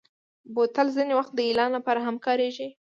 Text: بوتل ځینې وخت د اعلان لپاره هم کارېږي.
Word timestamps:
بوتل 0.53 0.87
ځینې 0.95 1.13
وخت 1.19 1.31
د 1.35 1.39
اعلان 1.47 1.69
لپاره 1.77 1.99
هم 2.07 2.15
کارېږي. 2.25 2.67